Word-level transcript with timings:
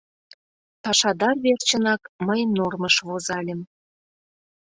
Пашадар 0.83 1.35
верчынак 1.43 2.01
мый 2.27 2.39
нормыш 2.57 2.95
возальым. 3.07 3.61